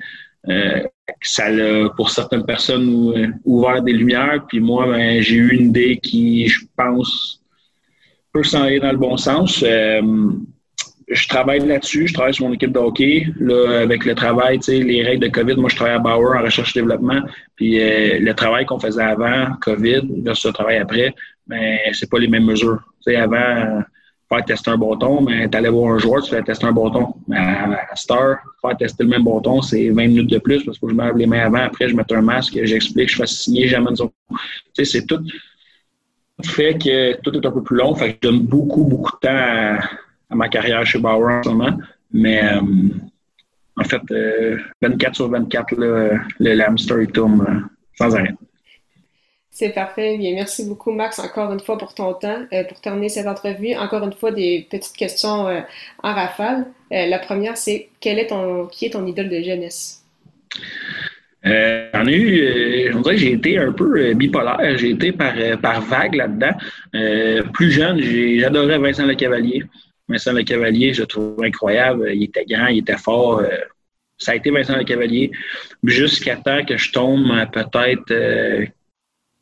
Euh, 0.50 0.82
ça 1.22 1.46
a, 1.46 1.90
pour 1.96 2.10
certaines 2.10 2.46
personnes, 2.46 3.14
euh, 3.16 3.28
ouvert 3.46 3.82
des 3.82 3.94
lumières. 3.94 4.46
Puis 4.48 4.60
moi, 4.60 4.88
ben, 4.88 5.22
j'ai 5.22 5.36
eu 5.36 5.56
une 5.56 5.70
idée 5.70 5.98
qui, 5.98 6.48
je 6.48 6.66
pense, 6.76 7.42
peut 8.34 8.44
s'en 8.44 8.64
aller 8.64 8.80
dans 8.80 8.92
le 8.92 8.98
bon 8.98 9.18
sens. 9.18 9.64
Euh, 9.66 10.02
je 11.10 11.28
travaille 11.30 11.66
là-dessus, 11.66 12.08
je 12.08 12.14
travaille 12.14 12.34
sur 12.34 12.46
mon 12.48 12.54
équipe 12.54 12.74
de 12.74 12.80
hockey. 12.80 13.28
Là, 13.40 13.82
avec 13.82 14.04
le 14.04 14.14
travail, 14.14 14.60
les 14.68 15.04
règles 15.04 15.24
de 15.24 15.30
COVID, 15.30 15.56
moi, 15.56 15.70
je 15.70 15.78
travaille 15.78 15.96
à 15.96 16.00
Bauer 16.00 16.38
en 16.38 16.42
recherche 16.42 16.76
et 16.76 16.82
développement. 16.82 17.22
Puis 17.56 17.80
le 17.80 18.34
travail 18.34 18.66
qu'on 18.66 18.78
faisait 18.78 19.04
avant 19.04 19.54
COVID 19.62 20.02
versus 20.22 20.48
le 20.48 20.52
travail 20.52 20.78
après, 20.80 21.16
ben, 21.48 21.78
c'est 21.94 22.10
pas 22.10 22.20
les 22.20 22.28
mêmes 22.28 22.44
mesures. 22.44 22.82
sais 23.00 23.16
avant, 23.16 23.84
faire 24.30 24.46
tester 24.46 24.72
un 24.72 24.78
bâton, 24.78 25.22
mais 25.22 25.50
tu 25.50 25.58
allais 25.58 25.70
voir 25.70 25.94
un 25.94 25.98
joueur, 25.98 26.22
tu 26.22 26.32
fais 26.32 26.44
tester 26.44 26.66
un 26.66 26.74
bâton. 26.74 27.14
À, 27.34 27.96
Star, 27.96 28.38
faire 28.62 28.78
tester 28.78 29.04
le 29.04 29.10
même 29.10 29.24
bâton, 29.24 29.62
c'est 29.62 29.90
20 29.90 30.08
minutes 30.08 30.30
de 30.30 30.40
plus 30.40 30.64
parce 30.64 30.78
que 30.78 30.90
je 30.90 30.94
me 30.94 31.04
lave 31.04 31.18
les 31.18 31.26
mains 31.26 31.46
avant, 31.46 31.64
après 31.64 31.88
je 31.88 31.96
mets 31.96 32.12
un 32.12 32.22
masque, 32.22 32.60
j'explique, 32.64 33.10
je 33.10 33.16
fais 33.16 33.28
signer, 33.28 33.68
j'amène 33.68 33.96
son. 33.96 34.12
Tu 34.74 34.86
sais, 34.86 34.86
c'est 34.86 35.06
tout 35.06 35.22
fait 36.44 36.78
que 36.78 37.20
tout 37.22 37.36
est 37.36 37.46
un 37.46 37.52
peu 37.52 37.64
plus 37.64 37.78
long. 37.78 37.96
Fait 37.96 38.14
que 38.14 38.20
je 38.24 38.30
donne 38.30 38.46
beaucoup, 38.46 38.84
beaucoup 38.84 39.12
de 39.16 39.28
temps 39.28 39.80
à, 40.30 40.36
ma 40.36 40.50
carrière 40.50 40.86
chez 40.86 41.00
Bauer 41.00 41.40
en 41.40 41.44
ce 41.44 41.50
moment. 41.50 41.78
Mais 42.12 42.44
euh, 42.44 42.62
en 43.76 43.84
fait, 43.84 44.02
24 44.82 45.12
euh, 45.12 45.14
sur 45.14 45.30
24, 45.30 45.76
le, 45.76 46.20
le 46.40 46.62
hamster 46.62 47.02
il 47.02 47.12
tourne 47.12 47.42
euh, 47.42 47.60
sans 47.96 48.16
arrêt. 48.16 48.34
C'est 49.60 49.70
parfait. 49.70 50.20
Bien, 50.20 50.36
merci 50.36 50.68
beaucoup, 50.68 50.92
Max, 50.92 51.18
encore 51.18 51.52
une 51.52 51.60
fois 51.60 51.80
pour 51.80 51.96
ton 51.96 52.14
temps. 52.14 52.46
Euh, 52.54 52.64
pour 52.66 52.80
terminer 52.80 53.10
cette 53.10 53.26
entrevue, 53.26 53.74
encore 53.74 54.04
une 54.04 54.14
fois, 54.14 54.30
des 54.30 54.68
petites 54.70 54.96
questions 54.96 55.48
euh, 55.48 55.62
en 56.04 56.14
rafale. 56.14 56.68
Euh, 56.94 57.08
la 57.08 57.18
première, 57.18 57.58
c'est 57.58 57.90
quel 58.00 58.20
est 58.20 58.28
ton, 58.28 58.68
qui 58.68 58.86
est 58.86 58.92
ton 58.92 59.04
idole 59.08 59.30
de 59.30 59.42
jeunesse? 59.42 60.06
J'en 61.44 62.06
ai 62.06 62.16
eu, 62.16 62.92
dirait 63.02 63.16
que 63.16 63.18
j'ai 63.18 63.32
été 63.32 63.58
un 63.58 63.72
peu 63.72 64.14
bipolaire. 64.14 64.78
J'ai 64.78 64.92
été 64.92 65.12
par, 65.12 65.34
par 65.60 65.82
vague 65.82 66.14
là-dedans. 66.14 66.56
plus 67.52 67.72
jeune, 67.72 68.00
j'adorais 68.00 68.78
Vincent 68.78 69.08
Le 69.08 69.16
Cavalier. 69.16 69.64
Vincent 70.08 70.34
Le 70.34 70.44
Cavalier, 70.44 70.94
je 70.94 71.02
le 71.02 71.08
trouve 71.08 71.44
incroyable. 71.44 72.12
Il 72.14 72.26
était 72.26 72.46
grand, 72.46 72.68
il 72.68 72.80
était 72.80 72.98
fort. 72.98 73.42
ça 74.20 74.34
a 74.34 74.36
été 74.36 74.52
Vincent 74.52 74.78
Le 74.78 74.84
Cavalier. 74.84 75.32
Jusqu'à 75.84 76.36
temps 76.36 76.64
que 76.64 76.78
je 76.78 76.92
tombe 76.92 77.28
peut-être 77.52 78.68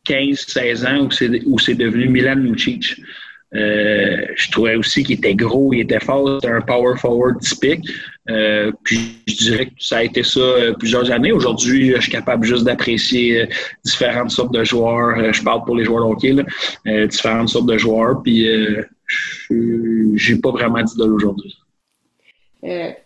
15-16 0.06 0.88
ans 0.88 1.10
où 1.46 1.60
c'est 1.60 1.76
devenu 1.76 2.10
Milan 2.10 2.36
Lucic. 2.36 2.96
Euh, 3.56 4.26
je 4.36 4.52
trouvais 4.52 4.76
aussi 4.76 5.04
qu'il 5.04 5.16
était 5.16 5.36
gros, 5.36 5.72
il 5.72 5.82
était 5.82 6.00
fort, 6.00 6.40
c'était 6.42 6.54
un 6.54 6.62
power 6.62 6.98
forward 6.98 7.40
typique. 7.40 7.88
Euh, 8.30 8.72
puis 8.84 9.22
je 9.28 9.36
dirais 9.36 9.66
que 9.68 9.72
ça 9.80 9.98
a 9.98 10.04
été 10.04 10.24
ça 10.24 10.40
euh, 10.40 10.74
plusieurs 10.74 11.10
années. 11.12 11.32
Aujourd'hui, 11.32 11.94
je 11.96 12.02
suis 12.02 12.12
capable 12.12 12.46
juste 12.46 12.64
d'apprécier 12.66 13.48
différentes 13.86 14.32
sortes 14.32 14.54
de 14.54 14.64
joueurs. 14.64 15.32
je 15.34 15.44
parle 15.44 15.64
pour 15.64 15.76
les 15.76 15.86
joueurs 15.86 16.08
hockey, 16.08 16.34
là, 16.34 17.08
différentes 17.08 17.50
sortes 17.50 17.68
de 17.68 17.78
joueurs. 17.78 18.22
Puis 18.24 18.48
j'ai 20.16 20.38
pas 20.38 20.52
vraiment 20.52 20.82
d'idole 20.82 21.14
aujourd'hui. 21.14 21.56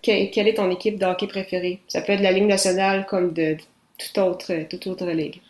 quelle 0.02 0.48
est 0.48 0.56
ton 0.56 0.72
équipe 0.72 0.98
de 0.98 1.06
hockey 1.06 1.28
préférée? 1.28 1.82
Ça 1.88 2.02
peut 2.02 2.14
être 2.14 2.20
de 2.20 2.24
la 2.24 2.32
Ligue 2.32 2.48
nationale 2.48 3.06
comme 3.08 3.34
de 3.34 3.58
autre, 4.18 4.54
toute 4.70 4.88
autre 4.88 5.12
ligue. 5.12 5.42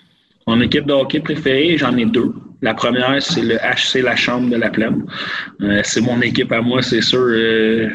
Mon 0.50 0.62
équipe 0.62 0.88
de 0.88 0.94
hockey 0.94 1.20
préférée, 1.20 1.77
j'en 1.77 1.96
ai 1.96 2.06
deux. 2.06 2.34
La 2.63 2.74
première, 2.74 3.22
c'est 3.22 3.44
le 3.44 3.58
HC 3.58 4.01
La 4.01 4.15
Chambre 4.15 4.50
de 4.50 4.56
la 4.56 4.72
Plaine. 4.72 5.06
Euh, 5.62 5.82
c'est 5.84 6.01
mon 6.01 6.20
équipe 6.22 6.51
à 6.51 6.60
moi, 6.60 6.82
c'est 6.82 7.01
sûr. 7.01 7.20
Euh, 7.20 7.88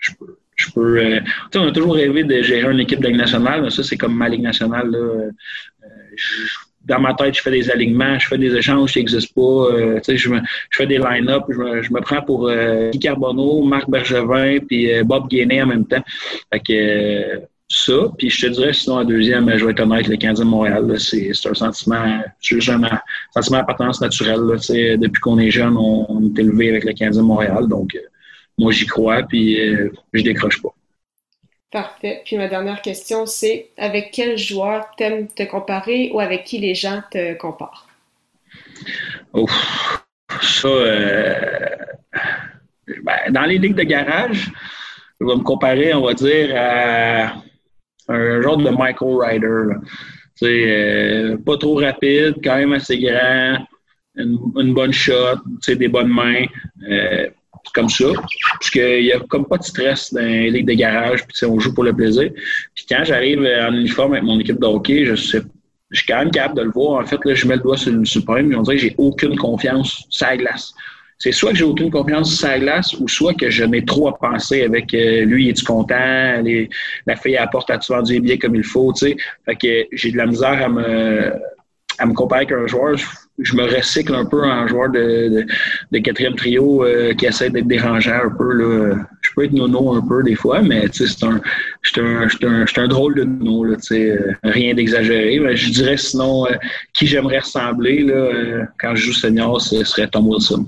je 0.00 0.10
peux. 0.18 0.36
Je 0.56 0.70
peux 0.72 0.98
euh, 0.98 1.20
on 1.54 1.68
a 1.68 1.70
toujours 1.70 1.94
rêvé 1.94 2.24
de 2.24 2.42
gérer 2.42 2.72
une 2.72 2.80
équipe 2.80 3.00
de 3.00 3.06
Ligue 3.06 3.18
nationale, 3.18 3.62
mais 3.62 3.70
ça, 3.70 3.84
c'est 3.84 3.96
comme 3.96 4.16
ma 4.16 4.28
Ligue 4.28 4.42
nationale. 4.42 4.90
Là. 4.90 5.30
dans 6.86 6.98
ma 6.98 7.14
tête, 7.14 7.36
je 7.36 7.42
fais 7.42 7.52
des 7.52 7.70
alignements, 7.70 8.18
je 8.18 8.26
fais 8.26 8.38
des 8.38 8.52
échanges 8.52 8.92
qui 8.92 8.98
n'existent 8.98 9.34
pas. 9.36 9.76
je, 10.08 10.16
je 10.16 10.76
fais 10.76 10.86
des 10.88 10.98
line-up, 10.98 11.44
je 11.50 11.56
me, 11.56 11.82
je 11.82 11.92
me 11.92 12.00
prends 12.00 12.22
pour 12.22 12.50
Guy 12.90 12.98
Carbonneau, 12.98 13.62
Marc 13.62 13.88
Bergevin, 13.88 14.58
puis 14.68 14.90
Bob 15.04 15.28
Guéné 15.28 15.62
en 15.62 15.68
même 15.68 15.86
temps. 15.86 16.02
Fait 16.52 16.58
que 16.58 17.51
ça. 17.72 17.94
Puis 18.18 18.28
je 18.28 18.46
te 18.46 18.52
dirais, 18.52 18.72
sinon, 18.72 18.96
en 18.96 19.04
deuxième, 19.04 19.50
je 19.56 19.64
vais 19.64 19.72
être 19.72 19.80
honnête, 19.80 20.06
le 20.06 20.16
Canadien 20.16 20.44
de 20.44 20.50
Montréal, 20.50 21.00
c'est 21.00 21.30
un 21.46 21.54
sentiment, 21.54 22.22
juste 22.40 22.68
un 22.68 22.80
sentiment 23.34 23.58
d'appartenance 23.58 24.00
naturelle. 24.00 24.40
depuis 24.98 25.20
qu'on 25.20 25.38
est 25.38 25.50
jeune, 25.50 25.76
on, 25.76 26.22
est 26.22 26.38
élevé 26.38 26.68
avec 26.68 26.84
le 26.84 26.92
Canadien 26.92 27.22
de 27.22 27.26
Montréal. 27.26 27.68
Donc, 27.68 27.94
euh, 27.94 28.00
moi, 28.58 28.72
j'y 28.72 28.86
crois, 28.86 29.22
puis 29.22 29.58
euh, 29.58 29.90
je 30.12 30.22
décroche 30.22 30.60
pas. 30.60 30.74
Parfait. 31.70 32.20
Puis 32.26 32.36
ma 32.36 32.48
dernière 32.48 32.82
question, 32.82 33.24
c'est 33.24 33.70
avec 33.78 34.10
quel 34.12 34.36
joueur 34.36 34.90
t'aimes 34.98 35.28
te 35.28 35.44
comparer 35.44 36.10
ou 36.12 36.20
avec 36.20 36.44
qui 36.44 36.58
les 36.58 36.74
gens 36.74 37.02
te 37.10 37.32
comparent? 37.38 37.88
Ouf, 39.32 40.04
ça, 40.42 40.68
euh, 40.68 41.34
ben, 43.02 43.16
dans 43.30 43.44
les 43.44 43.56
ligues 43.56 43.74
de 43.74 43.84
garage, 43.84 44.50
je 45.18 45.24
vais 45.24 45.36
me 45.36 45.42
comparer, 45.42 45.94
on 45.94 46.02
va 46.02 46.12
dire, 46.12 46.54
à 46.54 47.32
un 48.12 48.42
genre 48.42 48.56
de 48.56 48.70
Michael 48.70 49.16
Ryder. 49.20 49.76
Euh, 50.42 51.36
pas 51.38 51.56
trop 51.56 51.76
rapide, 51.76 52.34
quand 52.42 52.56
même 52.56 52.72
assez 52.72 52.98
grand. 52.98 53.58
une, 54.16 54.74
bonne 54.74 54.92
shot, 54.92 55.36
des 55.68 55.88
bonnes 55.88 56.12
mains. 56.12 56.44
Euh, 56.88 57.28
comme 57.74 57.88
ça. 57.88 58.06
Parce 58.52 58.70
qu'il 58.70 59.02
n'y 59.02 59.12
a 59.12 59.20
comme 59.20 59.46
pas 59.46 59.56
de 59.56 59.62
stress 59.62 60.12
dans 60.12 60.20
les 60.20 60.50
ligues 60.50 60.66
de 60.66 60.72
garage, 60.72 61.24
puis 61.26 61.46
on 61.46 61.60
joue 61.60 61.72
pour 61.72 61.84
le 61.84 61.92
plaisir. 61.92 62.30
Puis 62.74 62.84
quand 62.88 63.04
j'arrive 63.04 63.40
en 63.40 63.72
uniforme 63.72 64.14
avec 64.14 64.24
mon 64.24 64.38
équipe 64.40 64.58
de 64.58 64.66
hockey, 64.66 65.04
je 65.04 65.14
je 65.92 65.98
suis 65.98 66.06
quand 66.06 66.18
même 66.20 66.30
capable 66.30 66.56
de 66.56 66.62
le 66.62 66.70
voir. 66.70 67.02
En 67.02 67.06
fait, 67.06 67.20
là, 67.24 67.34
je 67.34 67.46
mets 67.46 67.56
le 67.56 67.62
doigt 67.62 67.76
sur 67.76 67.92
le 67.92 68.04
suprême, 68.04 68.46
mais 68.46 68.56
on 68.56 68.62
dirait 68.62 68.76
que 68.76 68.82
j'ai 68.82 68.94
aucune 68.96 69.36
confiance 69.36 70.06
la 70.20 70.36
glace. 70.38 70.74
C'est 71.22 71.30
soit 71.30 71.52
que 71.52 71.58
j'ai 71.58 71.64
aucune 71.64 71.88
confiance 71.88 72.34
sur 72.34 72.48
la 72.48 72.58
glace 72.58 72.94
ou 72.94 73.06
soit 73.06 73.32
que 73.34 73.48
je 73.48 73.62
n'ai 73.62 73.84
trop 73.84 74.08
à 74.08 74.18
penser 74.18 74.62
avec 74.62 74.92
euh, 74.92 75.24
lui, 75.24 75.48
es-tu 75.48 75.64
content? 75.64 75.94
la 77.06 77.16
fille 77.16 77.36
apporte 77.36 77.70
à 77.70 77.78
tu 77.78 77.92
vendu 77.92 78.20
bien 78.20 78.38
comme 78.38 78.56
il 78.56 78.64
faut, 78.64 78.92
tu 78.92 79.06
sais. 79.06 79.16
Fait 79.44 79.54
que 79.54 79.86
j'ai 79.92 80.10
de 80.10 80.16
la 80.16 80.26
misère 80.26 80.60
à 80.64 80.68
me, 80.68 81.32
à 81.98 82.06
me 82.06 82.12
comparer 82.12 82.40
avec 82.40 82.52
un 82.52 82.66
joueur 82.66 82.96
je 83.38 83.54
me 83.54 83.62
recycle 83.62 84.12
un 84.16 84.24
peu 84.24 84.42
en 84.44 84.66
joueur 84.66 84.90
de, 84.90 85.46
de, 85.92 85.98
quatrième 85.98 86.34
trio 86.34 86.84
euh, 86.84 87.14
qui 87.14 87.26
essaie 87.26 87.50
d'être 87.50 87.68
dérangeant 87.68 88.20
un 88.24 88.30
peu. 88.30 88.52
Là. 88.52 88.96
Je 89.20 89.30
peux 89.34 89.44
être 89.44 89.52
nono 89.52 89.94
un 89.94 90.04
peu 90.04 90.24
des 90.24 90.34
fois, 90.34 90.60
mais 90.60 90.86
c'est 90.92 91.24
un, 91.24 91.40
je 91.82 92.00
un, 92.00 92.26
un, 92.48 92.64
un, 92.76 92.88
drôle 92.88 93.14
de 93.14 93.22
nono. 93.22 93.62
Là, 93.62 93.76
euh, 93.92 94.32
rien 94.42 94.74
d'exagéré. 94.74 95.38
Mais 95.38 95.56
je 95.56 95.70
dirais 95.70 95.96
sinon, 95.96 96.46
euh, 96.46 96.54
qui 96.92 97.06
j'aimerais 97.06 97.38
ressembler 97.38 98.02
là, 98.02 98.66
quand 98.80 98.96
je 98.96 99.06
joue 99.06 99.12
senior, 99.12 99.60
ce 99.60 99.84
serait 99.84 100.08
Tom 100.08 100.26
Wilson. 100.26 100.66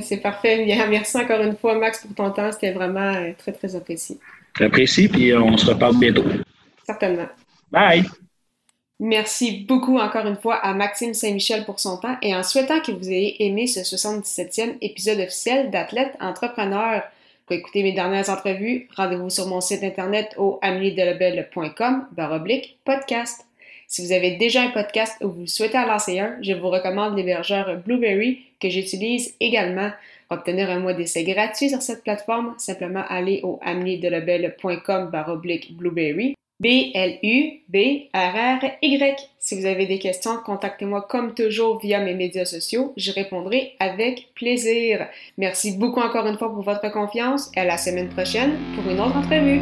C'est 0.00 0.18
parfait. 0.18 0.64
Merci 0.88 1.16
encore 1.16 1.40
une 1.40 1.56
fois, 1.56 1.74
Max, 1.76 2.06
pour 2.06 2.14
ton 2.14 2.30
temps. 2.30 2.50
C'était 2.52 2.72
vraiment 2.72 3.12
très, 3.38 3.52
très 3.52 3.76
apprécié. 3.76 4.18
Très 4.54 4.66
apprécié, 4.66 5.08
puis 5.08 5.34
on 5.34 5.56
se 5.56 5.66
reparle 5.66 5.98
bientôt. 5.98 6.24
Certainement. 6.84 7.28
Bye! 7.70 8.04
Merci 9.00 9.64
beaucoup 9.68 9.98
encore 9.98 10.26
une 10.26 10.36
fois 10.36 10.54
à 10.56 10.72
Maxime 10.72 11.14
Saint-Michel 11.14 11.64
pour 11.64 11.80
son 11.80 11.96
temps 11.96 12.16
et 12.22 12.34
en 12.34 12.44
souhaitant 12.44 12.80
que 12.80 12.92
vous 12.92 13.10
ayez 13.10 13.44
aimé 13.44 13.66
ce 13.66 13.80
77e 13.80 14.76
épisode 14.80 15.18
officiel 15.18 15.70
d'Athlète 15.70 16.16
Entrepreneur. 16.20 17.02
Pour 17.46 17.56
écouter 17.56 17.82
mes 17.82 17.92
dernières 17.92 18.30
entrevues, 18.30 18.88
rendez-vous 18.96 19.30
sur 19.30 19.46
mon 19.48 19.60
site 19.60 19.82
internet 19.82 20.34
au 20.38 20.58
ameliedelebel.com 20.62 22.06
oblique 22.16 22.78
podcast. 22.84 23.44
Si 23.88 24.04
vous 24.04 24.12
avez 24.12 24.36
déjà 24.36 24.62
un 24.62 24.70
podcast 24.70 25.16
ou 25.22 25.28
vous 25.28 25.46
souhaitez 25.46 25.78
en 25.78 25.86
lancer 25.86 26.18
un, 26.18 26.36
je 26.42 26.52
vous 26.52 26.68
recommande 26.68 27.16
l'hébergeur 27.16 27.78
Blueberry 27.84 28.40
que 28.60 28.68
j'utilise 28.68 29.34
également. 29.40 29.90
Pour 30.28 30.38
obtenir 30.38 30.70
un 30.70 30.80
mois 30.80 30.94
d'essai 30.94 31.22
gratuit 31.24 31.68
sur 31.68 31.82
cette 31.82 32.02
plateforme, 32.02 32.54
simplement 32.58 33.04
aller 33.08 33.40
au 33.42 33.60
ameliedelebel.com 33.62 35.10
oblique 35.28 35.76
Blueberry 35.76 36.34
B-L-U-B-R-R-Y. 36.60 37.66
Si 39.38 39.60
vous 39.60 39.66
avez 39.66 39.86
des 39.86 39.98
questions, 39.98 40.38
contactez-moi 40.44 41.02
comme 41.02 41.34
toujours 41.34 41.80
via 41.80 42.00
mes 42.00 42.14
médias 42.14 42.44
sociaux. 42.44 42.92
Je 42.96 43.12
répondrai 43.12 43.74
avec 43.80 44.28
plaisir. 44.34 45.08
Merci 45.36 45.76
beaucoup 45.76 46.00
encore 46.00 46.26
une 46.26 46.38
fois 46.38 46.52
pour 46.52 46.62
votre 46.62 46.90
confiance 46.90 47.50
et 47.56 47.60
à 47.60 47.64
la 47.64 47.76
semaine 47.76 48.08
prochaine 48.08 48.56
pour 48.76 48.90
une 48.90 49.00
autre 49.00 49.16
entrevue. 49.16 49.60